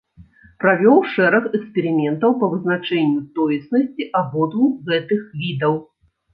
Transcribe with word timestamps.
Правёў 0.61 0.97
шэраг 1.11 1.43
эксперыментаў 1.57 2.31
па 2.41 2.49
вызначэнню 2.55 3.21
тоеснасці 3.37 4.11
абодвух 4.25 4.83
гэтых 4.91 5.25
відаў. 5.47 5.81